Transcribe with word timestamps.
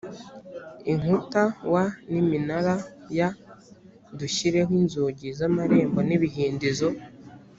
inkuta 0.91 1.43
w 1.71 1.73
n 2.11 2.13
iminara 2.21 2.75
y 3.17 3.21
dushyireho 4.19 4.71
inzugi 4.81 5.25
z 5.37 5.39
amarembo 5.49 5.99
n 6.09 6.11
ibihindizo 6.17 6.89